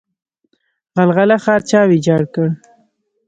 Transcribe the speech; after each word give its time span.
غلغله 0.95 1.37
ښار 1.43 1.61
چا 1.69 1.81
ویجاړ 1.89 2.23
کړ؟ 2.33 2.47